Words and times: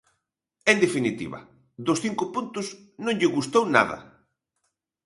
En 0.71 0.77
definitiva, 0.85 1.39
dos 1.87 2.01
cinco 2.05 2.23
puntos 2.35 2.67
non 3.03 3.17
lle 3.19 3.33
gustou 3.35 3.63
nada. 3.75 3.97